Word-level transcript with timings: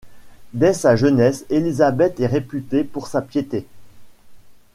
Dès 0.53 0.73
sa 0.73 0.95
jeunesse 0.95 1.45
Élisabeth 1.51 2.19
est 2.19 2.25
réputée 2.25 2.83
pour 2.83 3.05
sa 3.05 3.21
piété. 3.21 3.67